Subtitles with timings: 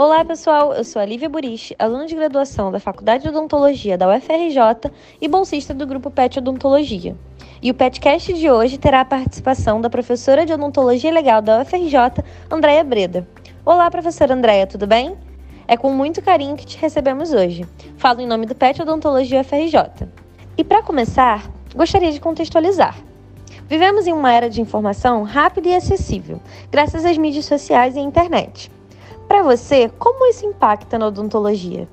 [0.00, 0.72] Olá, pessoal.
[0.74, 5.26] Eu sou a Lívia Burich, aluna de graduação da Faculdade de Odontologia da UFRJ e
[5.26, 7.16] bolsista do grupo PET Odontologia.
[7.60, 12.22] E o PetCast de hoje terá a participação da professora de Odontologia Legal da UFRJ,
[12.48, 13.26] Andréia Breda.
[13.66, 15.16] Olá, professora Andréia, tudo bem?
[15.66, 17.66] É com muito carinho que te recebemos hoje.
[17.96, 20.06] Falo em nome do PET Odontologia UFRJ.
[20.56, 22.96] E para começar, gostaria de contextualizar.
[23.66, 26.40] Vivemos em uma era de informação rápida e acessível,
[26.70, 28.77] graças às mídias sociais e à internet.
[29.28, 31.86] Para você, como isso impacta na odontologia?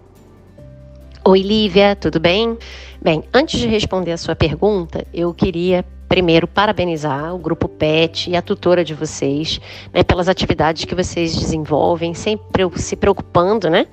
[1.25, 2.57] Oi, Lívia, tudo bem?
[3.01, 8.37] Bem, antes de responder a sua pergunta, eu queria primeiro parabenizar o grupo PET e
[8.37, 9.59] a tutora de vocês
[9.91, 13.85] né, pelas atividades que vocês desenvolvem, sempre se preocupando né,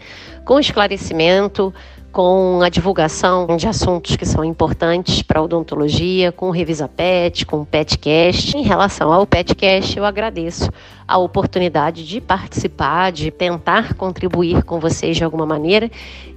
[0.45, 1.75] com esclarecimento,
[2.13, 7.47] com a divulgação de assuntos que são importantes para a odontologia, com o Revisa Pet,
[7.47, 8.57] com o Petcast.
[8.57, 10.71] Em relação ao Petcast, eu agradeço
[11.09, 15.91] a oportunidade de participar, de tentar contribuir com vocês de alguma maneira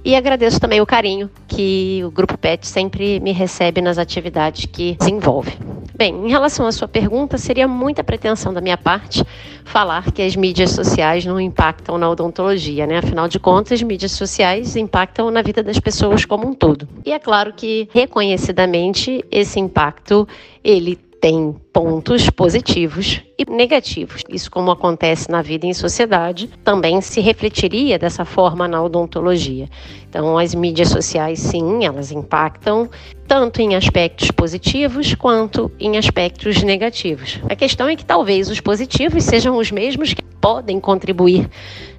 [0.04, 4.96] e agradeço também o carinho que o Grupo Pet sempre me recebe nas atividades que
[4.98, 5.58] desenvolve.
[5.96, 9.24] Bem, em relação à sua pergunta, seria muita pretensão da minha parte
[9.64, 12.98] falar que as mídias sociais não impactam na odontologia, né?
[12.98, 16.86] Afinal de contas, as mídias sociais impactam na vida das pessoas como um todo.
[17.02, 20.28] E é claro que, reconhecidamente, esse impacto
[20.62, 24.22] ele tem pontos positivos e negativos.
[24.30, 29.68] Isso, como acontece na vida em sociedade, também se refletiria dessa forma na odontologia.
[30.08, 32.88] Então, as mídias sociais, sim, elas impactam
[33.26, 37.40] tanto em aspectos positivos quanto em aspectos negativos.
[37.50, 41.50] A questão é que talvez os positivos sejam os mesmos que podem contribuir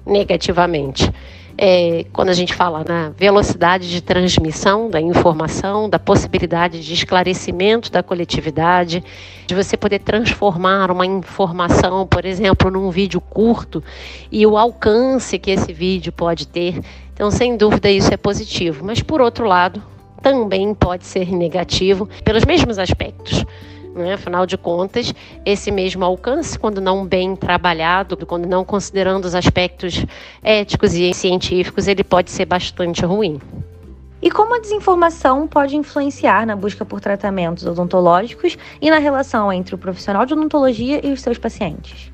[0.06, 1.12] negativamente
[1.60, 7.90] é, quando a gente fala na velocidade de transmissão da informação, da possibilidade de esclarecimento
[7.90, 9.02] da coletividade,
[9.44, 13.82] de você poder transformar uma informação, por exemplo, num vídeo curto
[14.30, 16.80] e o alcance que esse vídeo pode ter.
[17.12, 18.84] Então, sem dúvida, isso é positivo.
[18.84, 19.82] Mas, por outro lado,
[20.22, 23.44] também pode ser negativo pelos mesmos aspectos.
[23.98, 24.14] Né?
[24.14, 25.12] Afinal de contas,
[25.44, 30.04] esse mesmo alcance, quando não bem trabalhado, quando não considerando os aspectos
[30.42, 33.40] éticos e científicos, ele pode ser bastante ruim.
[34.20, 39.74] E como a desinformação pode influenciar na busca por tratamentos odontológicos e na relação entre
[39.74, 42.10] o profissional de odontologia e os seus pacientes?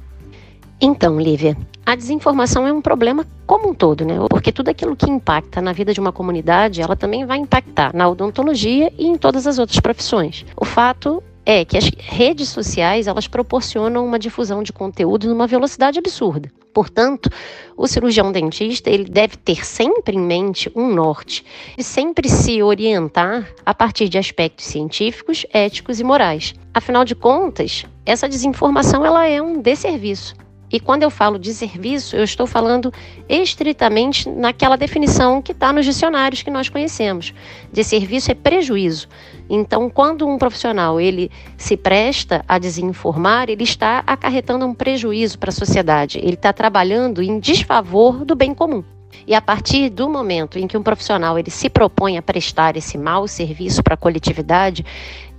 [0.80, 1.56] Então, Lívia,
[1.86, 4.16] a desinformação é um problema como um todo, né?
[4.28, 8.06] Porque tudo aquilo que impacta na vida de uma comunidade, ela também vai impactar na
[8.06, 10.44] odontologia e em todas as outras profissões.
[10.56, 15.98] O fato é que as redes sociais elas proporcionam uma difusão de conteúdo numa velocidade
[15.98, 16.50] absurda.
[16.72, 17.30] Portanto,
[17.76, 21.44] o cirurgião dentista ele deve ter sempre em mente um norte
[21.78, 26.54] e sempre se orientar a partir de aspectos científicos, éticos e morais.
[26.72, 30.34] Afinal de contas, essa desinformação ela é um desserviço
[30.74, 32.92] e quando eu falo de serviço, eu estou falando
[33.28, 37.32] estritamente naquela definição que está nos dicionários que nós conhecemos.
[37.72, 39.06] De serviço é prejuízo.
[39.48, 45.50] Então, quando um profissional ele se presta a desinformar, ele está acarretando um prejuízo para
[45.50, 46.18] a sociedade.
[46.18, 48.82] Ele está trabalhando em desfavor do bem comum.
[49.28, 52.98] E a partir do momento em que um profissional ele se propõe a prestar esse
[52.98, 54.84] mau serviço para a coletividade,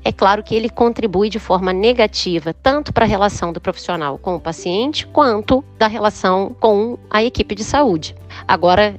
[0.05, 4.35] é claro que ele contribui de forma negativa, tanto para a relação do profissional com
[4.35, 8.15] o paciente, quanto da relação com a equipe de saúde.
[8.47, 8.95] Agora,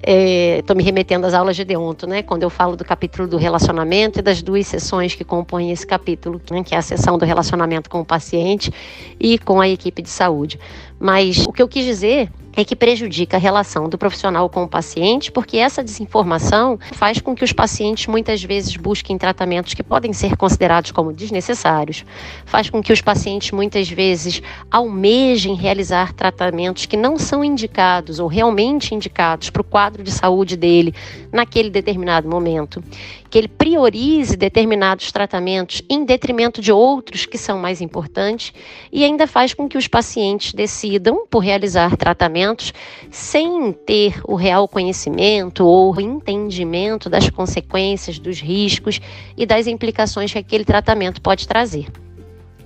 [0.58, 2.22] estou é, me remetendo às aulas de Deonto, né?
[2.22, 6.40] Quando eu falo do capítulo do relacionamento e das duas sessões que compõem esse capítulo,
[6.50, 6.62] né?
[6.64, 8.72] que é a sessão do relacionamento com o paciente
[9.20, 10.58] e com a equipe de saúde.
[10.98, 14.68] Mas o que eu quis dizer é que prejudica a relação do profissional com o
[14.68, 20.14] paciente, porque essa desinformação faz com que os pacientes muitas vezes busquem tratamentos que podem
[20.14, 22.04] ser considerados como desnecessários,
[22.46, 28.26] faz com que os pacientes muitas vezes almejem realizar tratamentos que não são indicados ou
[28.26, 30.94] realmente indicados para o quadro de saúde dele
[31.32, 32.82] naquele determinado momento,
[33.28, 38.52] que ele priorize determinados tratamentos em detrimento de outros que são mais importantes
[38.92, 42.72] e ainda faz com que os pacientes decidam por realizar tratamentos
[43.10, 49.00] sem ter o real conhecimento ou entendimento das consequências, dos riscos
[49.36, 51.86] e das implicações que aquele tratamento pode trazer.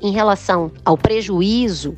[0.02, 1.96] Em relação ao prejuízo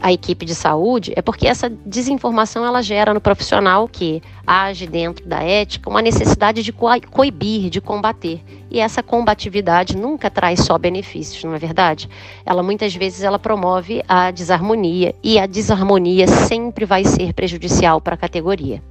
[0.00, 5.26] a equipe de saúde é porque essa desinformação ela gera no profissional que age dentro
[5.26, 8.40] da ética uma necessidade de coibir, de combater.
[8.70, 12.08] E essa combatividade nunca traz só benefícios, não é verdade?
[12.44, 18.14] Ela muitas vezes ela promove a desarmonia e a desarmonia sempre vai ser prejudicial para
[18.14, 18.82] a categoria.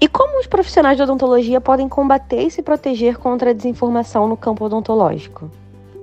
[0.00, 4.36] E como os profissionais de odontologia podem combater e se proteger contra a desinformação no
[4.36, 5.50] campo odontológico?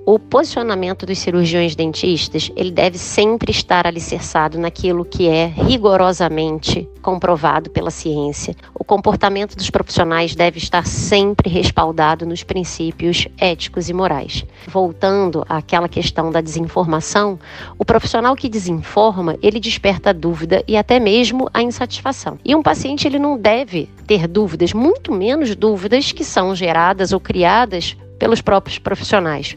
[0.06, 7.70] O posicionamento dos cirurgiões dentistas, ele deve sempre estar alicerçado naquilo que é rigorosamente comprovado
[7.70, 8.54] pela ciência.
[8.72, 14.44] O comportamento dos profissionais deve estar sempre respaldado nos princípios éticos e morais.
[14.68, 17.36] Voltando àquela questão da desinformação,
[17.76, 22.38] o profissional que desinforma, ele desperta dúvida e até mesmo a insatisfação.
[22.44, 27.18] E um paciente ele não deve ter dúvidas, muito menos dúvidas que são geradas ou
[27.18, 29.56] criadas pelos próprios profissionais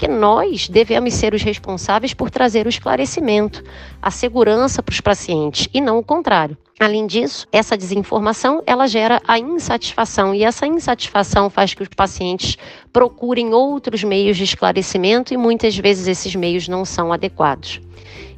[0.00, 3.62] porque nós devemos ser os responsáveis por trazer o esclarecimento,
[4.00, 6.56] a segurança para os pacientes e não o contrário.
[6.80, 12.56] Além disso, essa desinformação ela gera a insatisfação e essa insatisfação faz que os pacientes
[12.90, 17.78] procurem outros meios de esclarecimento e muitas vezes esses meios não são adequados.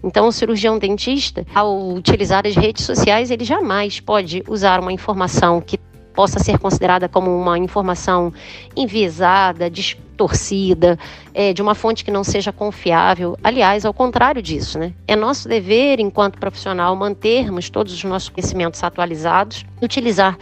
[0.02, 5.60] Então, o cirurgião dentista, ao utilizar as redes sociais, ele jamais pode usar uma informação
[5.60, 5.78] que
[6.14, 8.32] possa ser considerada como uma informação
[8.76, 10.98] enviesada, distorcida,
[11.34, 13.36] é, de uma fonte que não seja confiável.
[13.42, 14.92] Aliás, ao contrário disso, né?
[15.06, 20.38] É nosso dever, enquanto profissional, mantermos todos os nossos conhecimentos atualizados, utilizar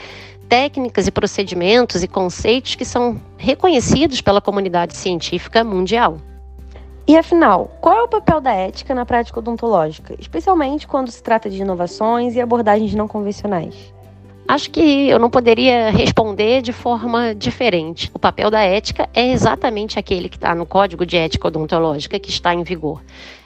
[0.48, 6.18] técnicas e procedimentos e conceitos que são reconhecidos pela comunidade científica mundial.
[7.06, 11.48] E afinal, qual é o papel da ética na prática odontológica, especialmente quando se trata
[11.48, 13.92] de inovações e abordagens não convencionais?
[14.50, 18.10] Acho que eu não poderia responder de forma diferente.
[18.12, 22.30] O papel da ética é exatamente aquele que está no Código de Ética Odontológica que
[22.30, 23.00] está em vigor.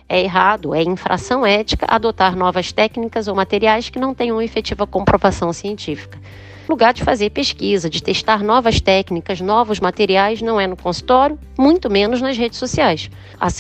[0.09, 5.53] É errado, é infração ética adotar novas técnicas ou materiais que não tenham efetiva comprovação
[5.53, 6.19] científica.
[6.67, 11.91] Lugar de fazer pesquisa, de testar novas técnicas, novos materiais, não é no consultório, muito
[11.91, 13.11] menos nas redes sociais.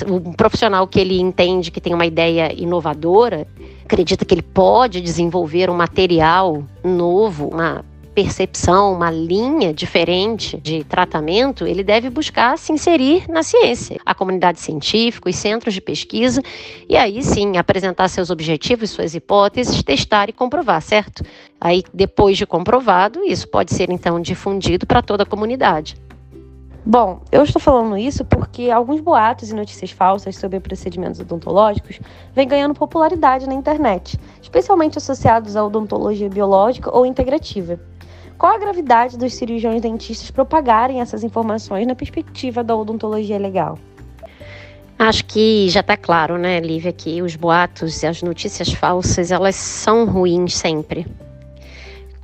[0.09, 3.47] O profissional que ele entende que tem uma ideia inovadora,
[3.85, 7.85] acredita que ele pode desenvolver um material novo, uma
[8.15, 14.61] percepção, uma linha diferente de tratamento, ele deve buscar se inserir na ciência, a comunidade
[14.61, 16.41] científica, os centros de pesquisa,
[16.89, 21.25] e aí sim apresentar seus objetivos, suas hipóteses, testar e comprovar, certo?
[21.61, 25.97] Aí, depois de comprovado, isso pode ser então difundido para toda a comunidade.
[26.87, 31.99] Bom, eu estou falando isso porque alguns boatos e notícias falsas sobre procedimentos odontológicos
[32.35, 37.81] vêm ganhando popularidade na internet, especialmente associados à odontologia biológica ou integrativa.
[38.37, 43.79] Qual a gravidade dos cirurgiões dentistas propagarem essas informações na perspectiva da odontologia legal?
[44.99, 49.57] Acho que já está claro, né, Lívia, que os boatos e as notícias falsas, elas
[49.57, 51.07] são ruins sempre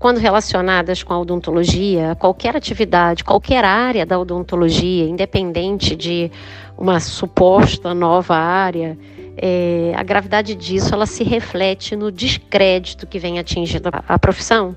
[0.01, 6.33] quando relacionadas com a odontologia, qualquer atividade, qualquer área da odontologia, independente de
[6.77, 8.99] uma suposta nova área,
[9.37, 14.75] é, a gravidade disso ela se reflete no descrédito que vem atingindo a, a profissão,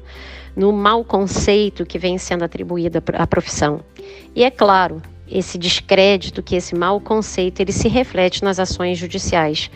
[0.58, 3.80] no mau conceito que vem sendo atribuído à profissão.
[4.36, 5.02] E é claro,
[5.34, 9.72] esse descrédito, que esse mau conceito, ele se reflete nas ações judiciais.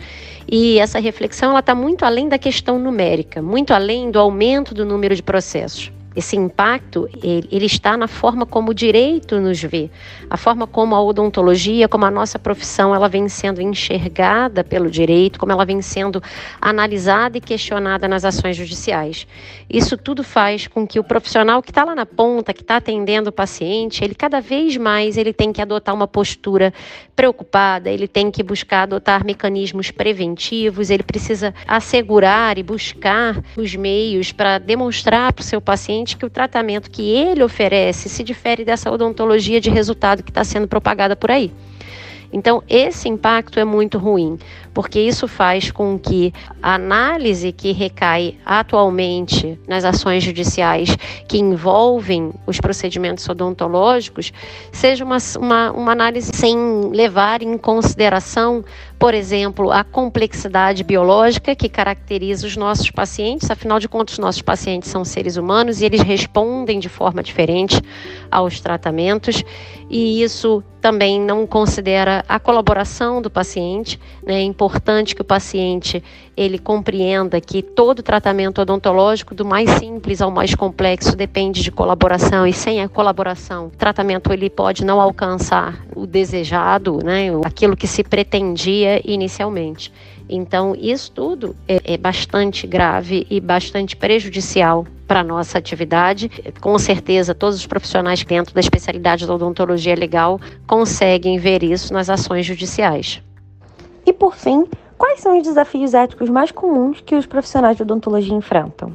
[0.50, 4.86] E essa reflexão ela está muito além da questão numérica, muito além do aumento do
[4.86, 5.90] número de processos.
[6.18, 9.88] Esse impacto, ele, ele, está na forma como o direito nos vê,
[10.28, 15.38] a forma como a odontologia, como a nossa profissão, ela vem sendo enxergada pelo direito,
[15.38, 16.20] como ela vem sendo
[16.60, 19.28] analisada e questionada nas ações judiciais.
[19.70, 23.30] Isso tudo faz com que o profissional que está lá na ponta, que está atendendo
[23.30, 26.74] o paciente, ele cada vez mais ele tem que adotar uma postura
[27.14, 34.32] preocupada, ele tem que buscar adotar mecanismos preventivos, ele precisa assegurar e buscar os meios
[34.32, 38.90] para demonstrar para o seu paciente que o tratamento que ele oferece se difere dessa
[38.90, 41.52] odontologia de resultado que está sendo propagada por aí.
[42.32, 44.38] Então, esse impacto é muito ruim,
[44.74, 50.94] porque isso faz com que a análise que recai atualmente nas ações judiciais
[51.26, 54.30] que envolvem os procedimentos odontológicos
[54.70, 58.62] seja uma, uma, uma análise sem levar em consideração
[58.98, 64.42] por exemplo, a complexidade biológica que caracteriza os nossos pacientes, afinal de contas, os nossos
[64.42, 67.80] pacientes são seres humanos e eles respondem de forma diferente
[68.30, 69.44] aos tratamentos,
[69.88, 73.98] e isso também não considera a colaboração do paciente.
[74.22, 74.34] Né?
[74.34, 76.02] É importante que o paciente
[76.36, 82.46] ele compreenda que todo tratamento odontológico, do mais simples ao mais complexo, depende de colaboração
[82.46, 87.28] e sem a colaboração, o tratamento ele pode não alcançar o desejado, né?
[87.44, 89.92] aquilo que se pretendia inicialmente.
[90.28, 96.30] Então, isso tudo é, é bastante grave e bastante prejudicial para a nossa atividade.
[96.60, 102.10] Com certeza, todos os profissionais dentro da especialidade da odontologia legal conseguem ver isso nas
[102.10, 103.22] ações judiciais.
[104.04, 104.66] E por fim,
[104.98, 108.92] quais são os desafios éticos mais comuns que os profissionais de odontologia enfrentam?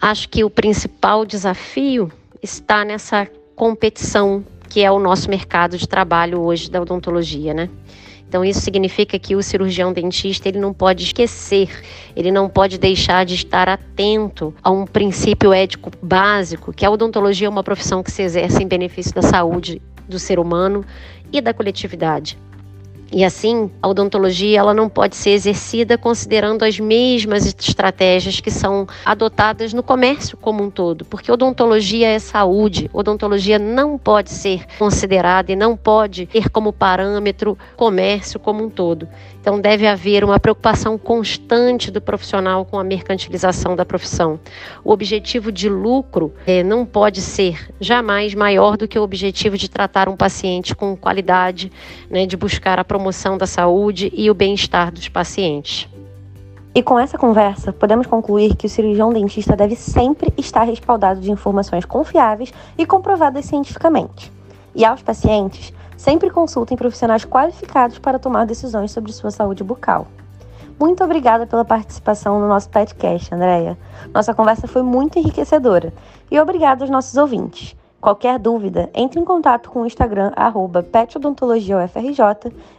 [0.00, 6.40] Acho que o principal desafio está nessa competição que é o nosso mercado de trabalho
[6.40, 7.68] hoje da odontologia, né?
[8.32, 11.68] Então isso significa que o cirurgião dentista ele não pode esquecer,
[12.16, 17.46] ele não pode deixar de estar atento a um princípio ético básico, que a odontologia
[17.46, 20.82] é uma profissão que se exerce em benefício da saúde do ser humano
[21.30, 22.38] e da coletividade.
[23.14, 28.86] E assim, a odontologia ela não pode ser exercida considerando as mesmas estratégias que são
[29.04, 32.88] adotadas no comércio como um todo, porque odontologia é saúde.
[32.90, 39.06] Odontologia não pode ser considerada e não pode ter como parâmetro comércio como um todo.
[39.42, 44.38] Então deve haver uma preocupação constante do profissional com a mercantilização da profissão.
[44.84, 49.68] O objetivo de lucro é, não pode ser jamais maior do que o objetivo de
[49.68, 51.72] tratar um paciente com qualidade,
[52.08, 55.88] né, de buscar a promoção da saúde e o bem-estar dos pacientes.
[56.72, 61.32] E com essa conversa, podemos concluir que o cirurgião dentista deve sempre estar respaldado de
[61.32, 64.30] informações confiáveis e comprovadas cientificamente.
[64.72, 70.06] E aos pacientes, Sempre consultem profissionais qualificados para tomar decisões sobre sua saúde bucal.
[70.78, 73.78] Muito obrigada pela participação no nosso podcast, Andréia.
[74.12, 75.92] Nossa conversa foi muito enriquecedora.
[76.30, 77.76] E obrigado aos nossos ouvintes.
[78.00, 80.32] Qualquer dúvida, entre em contato com o Instagram,
[80.90, 82.18] petodontologiaufrj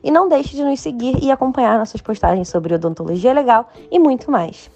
[0.04, 4.30] e não deixe de nos seguir e acompanhar nossas postagens sobre odontologia legal e muito
[4.30, 4.70] mais.